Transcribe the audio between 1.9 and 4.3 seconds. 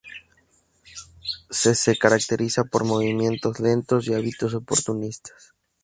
caracteriza por movimientos lentos y